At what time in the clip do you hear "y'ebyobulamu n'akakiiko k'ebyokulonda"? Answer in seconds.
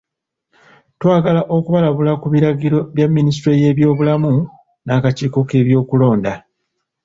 3.63-6.33